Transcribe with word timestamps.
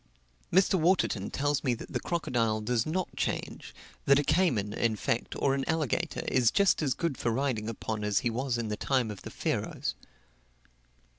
Mr. 0.51 0.79
Waterton 0.79 1.29
tells 1.29 1.63
me 1.63 1.75
that 1.75 1.93
the 1.93 1.99
crocodile 1.99 2.59
does 2.59 2.87
not 2.87 3.15
change 3.15 3.71
that 4.05 4.17
a 4.17 4.23
cayman, 4.23 4.73
in 4.73 4.95
fact, 4.95 5.35
or 5.37 5.53
an 5.53 5.63
alligator, 5.69 6.23
is 6.27 6.49
just 6.49 6.81
as 6.81 6.95
good 6.95 7.19
for 7.19 7.29
riding 7.29 7.69
upon 7.69 8.03
as 8.03 8.21
he 8.21 8.29
was 8.31 8.57
in 8.57 8.69
the 8.69 8.75
time 8.77 9.11
of 9.11 9.21
the 9.21 9.29
Pharaohs. 9.29 9.93